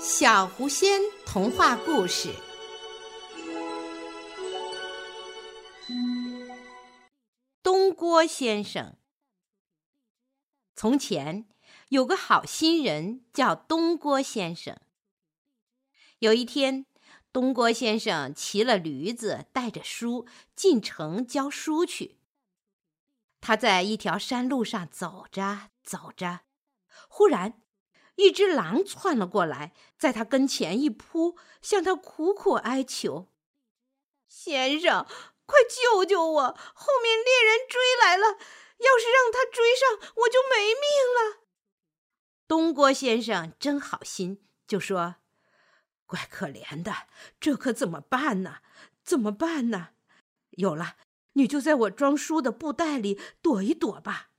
[0.00, 2.32] 小狐仙童话故事。
[7.64, 8.96] 东郭先生。
[10.76, 11.48] 从前
[11.88, 14.78] 有个好心人叫东郭先生。
[16.20, 16.86] 有一天，
[17.32, 22.20] 东郭先生骑了驴子，带着书进城教书去。
[23.40, 26.42] 他在一条山路上走着走着，
[27.08, 27.62] 忽然。
[28.18, 33.28] 一只狼窜了过来，在他跟前一扑，向他苦苦哀求
[34.28, 35.06] ：“先生，
[35.46, 36.42] 快救救我！
[36.74, 38.26] 后面猎人追来了，
[38.78, 40.82] 要是让他追上，我就没命
[41.14, 41.44] 了。”
[42.48, 45.16] 东郭先生真好心，就说
[46.04, 47.06] ：“怪可怜的，
[47.38, 48.56] 这可怎么办呢？
[49.04, 49.90] 怎么办呢？
[50.50, 50.96] 有了，
[51.34, 54.30] 你就在我装书的布袋里躲一躲吧。”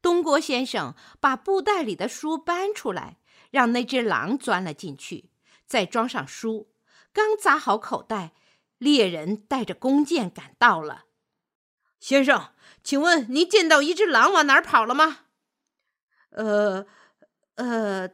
[0.00, 3.18] 东郭先生把布袋里的书搬出来，
[3.50, 5.30] 让那只狼钻了进去，
[5.66, 6.72] 再装上书。
[7.12, 8.34] 刚扎好口袋，
[8.78, 11.06] 猎人带着弓箭赶到了。
[11.98, 12.52] 先生，
[12.84, 15.20] 请问您见到一只狼往哪儿跑了吗？
[16.30, 16.86] 呃，
[17.54, 18.10] 呃，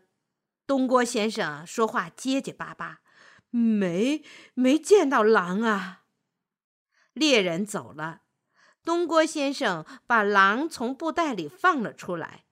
[0.66, 3.00] 东郭先生说话结结巴巴，
[3.50, 4.22] 没，
[4.54, 6.04] 没见到狼啊。
[7.12, 8.21] 猎人走了。
[8.84, 12.44] 东郭先生把狼从布袋里放了出来，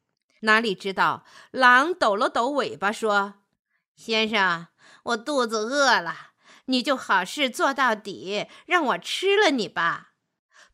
[0.43, 3.35] 哪里知道狼抖了抖尾巴，说
[3.97, 4.69] ：“先生，
[5.03, 6.33] 我肚子饿了，
[6.67, 10.13] 你就好事做到底，让我吃了你吧。”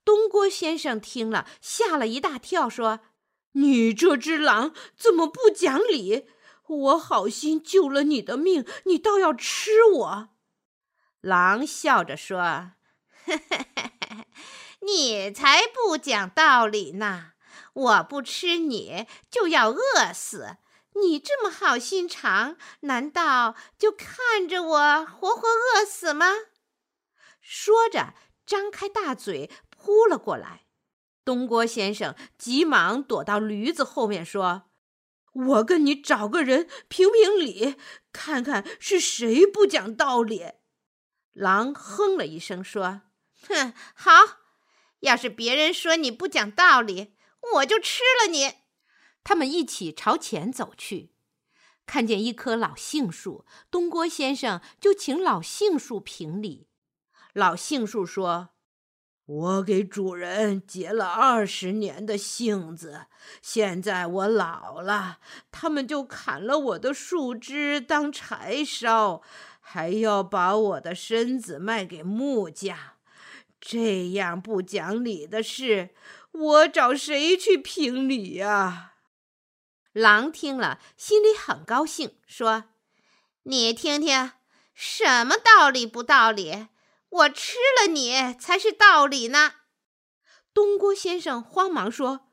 [0.04, 3.00] 东郭先生听了，吓了一大跳，说
[3.52, 6.28] ：“你这只狼怎么不讲理？
[6.68, 10.28] 我好心救了你的命，你倒要吃我？”
[11.22, 12.72] 狼笑着说
[13.24, 13.65] ：“嘿嘿。”
[14.86, 17.32] 你才不讲道理呢！
[17.74, 20.56] 我不吃你就要饿死，
[20.94, 26.26] 你这么好心肠，难道就看着我活活饿死吗？
[27.40, 28.14] 说着，
[28.46, 30.66] 张开大嘴扑了过来。
[31.24, 34.70] 东郭先生急忙躲到驴子后面，说
[35.34, 37.76] ：“我跟你找个人评评理，
[38.12, 40.52] 看看是谁不讲道理。”
[41.34, 43.02] 狼哼了一声，说
[43.48, 44.12] ：“哼，好。”
[45.00, 47.14] 要是别人说你不讲道理，
[47.54, 48.54] 我就吃了你。
[49.22, 51.12] 他们一起朝前走去，
[51.84, 56.68] 看见一棵老杏树，东郭先生就请老杏树评理。
[57.32, 58.50] 老杏树说
[59.26, 63.06] ：“我给主人结了二十年的杏子，
[63.42, 65.18] 现在我老了，
[65.50, 69.20] 他们就砍了我的树枝当柴烧，
[69.60, 72.76] 还要把我的身子卖给木匠。”
[73.68, 75.90] 这样不讲理的事，
[76.30, 78.92] 我找谁去评理呀？
[79.92, 82.66] 狼听了，心里很高兴，说
[83.42, 84.30] ：“你听听，
[84.72, 86.68] 什么道理不道理？
[87.08, 89.54] 我吃了你才是道理呢！”
[90.54, 92.28] 东郭先生慌忙说：“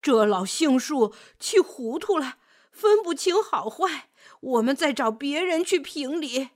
[0.00, 2.38] 这老杏树气糊涂了，
[2.72, 4.08] 分不清好坏，
[4.40, 6.48] 我们再找别人去评理。”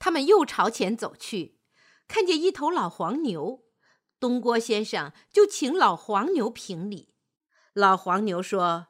[0.00, 1.60] 他们又朝前走去。
[2.12, 3.62] 看见一头老黄牛，
[4.20, 7.14] 东郭先生就请老黄牛评理。
[7.72, 8.88] 老黄牛说：“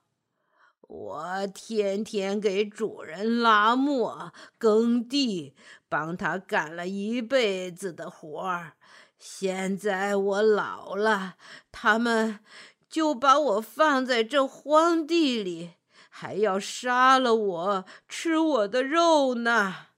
[0.82, 5.54] 我天天给主人拉磨、耕地，
[5.88, 8.72] 帮他干了一辈子的活儿。
[9.16, 11.36] 现在我老了，
[11.70, 12.40] 他们
[12.88, 15.74] 就把我放在这荒地里，
[16.10, 19.91] 还要杀了我，吃我的肉呢。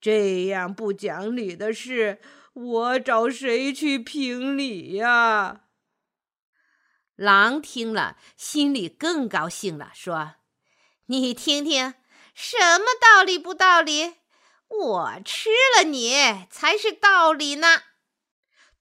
[0.00, 2.20] 这样不讲理的事。”
[2.52, 5.62] 我找谁去评理呀？
[7.14, 10.34] 狼听了，心里更高兴了，说
[11.06, 11.94] ：“你听听，
[12.34, 14.14] 什么道理不道理？
[14.66, 17.82] 我吃了你才是道理呢！”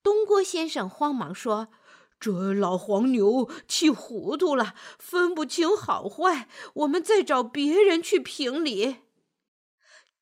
[0.01, 1.67] 东郭先生慌忙说
[2.19, 8.95] ：“这老黄牛气糊涂了，分不清好坏，我们再找别人去评理。”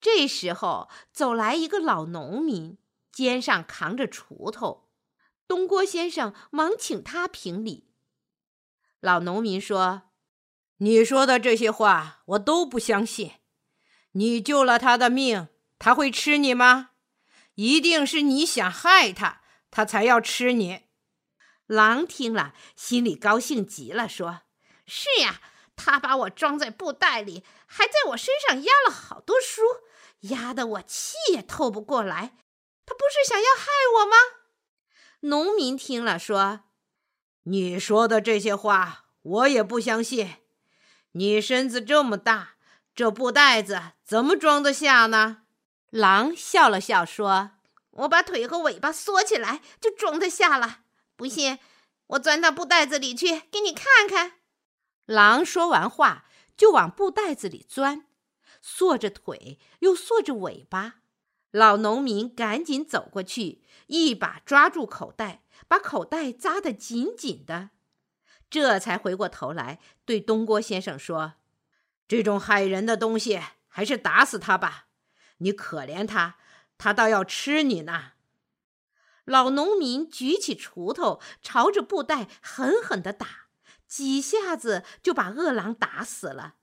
[0.09, 2.77] 这时候，走来一个老农民。
[3.11, 4.91] 肩上扛着锄头，
[5.47, 7.89] 东郭先生忙请他评理。
[8.99, 10.03] 老农民说
[10.77, 13.31] ：“你说的这些话我都不相信。
[14.11, 15.47] 你救了他的命，
[15.79, 16.91] 他会吃你吗？
[17.55, 20.83] 一定是你想害他，他才要吃你。”
[21.65, 24.43] 狼听了，心里高兴极了，说
[24.85, 25.41] ：“是呀，
[25.75, 29.61] 他把我装在布袋里，还在我身上压了好多书，
[30.21, 32.37] 压得我气也透不过来。”
[32.87, 33.65] 他不是想要害
[33.97, 34.15] 我吗？
[35.19, 36.61] 农民听了说
[37.43, 40.37] ：“你说的这些话我也不相信。
[41.11, 42.55] 你身子这么大，
[42.95, 45.43] 这布袋子怎么装得下呢？
[45.89, 47.51] 狼笑了笑说
[47.91, 50.81] ：“我把腿和尾巴缩起来，就装得下了。
[51.17, 51.59] 不信，
[52.07, 54.33] 我钻到布袋子里去给你看看。”
[55.05, 56.25] 狼说完话，
[56.57, 58.07] 就往布袋子里钻，
[58.61, 60.95] 缩着腿，又缩着尾巴。
[61.51, 67.69] 老农民赶紧走过去，一把抓住口袋，把口袋扎得紧紧的，
[68.49, 71.35] 这才回过头来对东郭先生说
[72.07, 74.87] ：“这种害人的东西，还是打死他吧！
[75.37, 76.37] 你可怜他，
[76.77, 78.13] 他倒要吃你呢。”
[79.25, 83.46] 老农民举起锄头，朝着布袋狠狠地打，
[83.87, 86.55] 几下子就把饿狼打死了。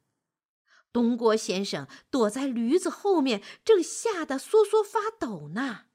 [0.92, 5.86] 东郭先生躲在驴子后面，正吓得缩缩发抖呢。